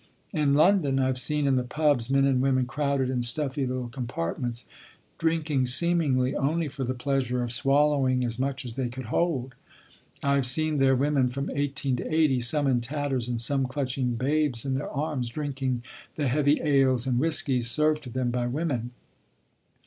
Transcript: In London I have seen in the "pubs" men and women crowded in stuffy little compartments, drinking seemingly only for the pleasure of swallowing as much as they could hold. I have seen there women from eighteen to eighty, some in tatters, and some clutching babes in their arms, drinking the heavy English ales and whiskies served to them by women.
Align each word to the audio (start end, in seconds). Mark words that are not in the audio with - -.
In 0.33 0.55
London 0.55 0.97
I 0.97 1.05
have 1.05 1.19
seen 1.19 1.45
in 1.45 1.57
the 1.57 1.63
"pubs" 1.63 2.09
men 2.09 2.25
and 2.25 2.41
women 2.41 2.65
crowded 2.65 3.07
in 3.07 3.21
stuffy 3.21 3.67
little 3.67 3.87
compartments, 3.87 4.65
drinking 5.19 5.67
seemingly 5.67 6.35
only 6.35 6.67
for 6.69 6.83
the 6.83 6.95
pleasure 6.95 7.43
of 7.43 7.51
swallowing 7.51 8.25
as 8.25 8.39
much 8.39 8.65
as 8.65 8.75
they 8.75 8.89
could 8.89 9.05
hold. 9.13 9.53
I 10.23 10.33
have 10.33 10.47
seen 10.47 10.79
there 10.79 10.95
women 10.95 11.29
from 11.29 11.51
eighteen 11.53 11.97
to 11.97 12.11
eighty, 12.11 12.41
some 12.41 12.65
in 12.65 12.81
tatters, 12.81 13.29
and 13.29 13.39
some 13.39 13.67
clutching 13.67 14.15
babes 14.15 14.65
in 14.65 14.73
their 14.73 14.89
arms, 14.89 15.29
drinking 15.29 15.83
the 16.15 16.27
heavy 16.27 16.53
English 16.53 16.67
ales 16.73 17.05
and 17.05 17.19
whiskies 17.19 17.69
served 17.69 18.01
to 18.01 18.09
them 18.09 18.31
by 18.31 18.47
women. 18.47 18.93